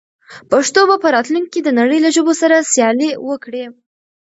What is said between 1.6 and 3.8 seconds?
د نړۍ له ژبو سره سیالي وکړي.